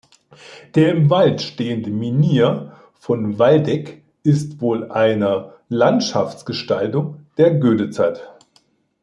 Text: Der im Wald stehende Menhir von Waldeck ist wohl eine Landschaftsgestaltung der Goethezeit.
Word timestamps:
Der 0.73 0.89
im 0.95 1.11
Wald 1.11 1.43
stehende 1.43 1.91
Menhir 1.91 2.75
von 2.95 3.37
Waldeck 3.37 4.01
ist 4.23 4.59
wohl 4.59 4.89
eine 4.91 5.53
Landschaftsgestaltung 5.69 7.27
der 7.37 7.53
Goethezeit. 7.53 8.27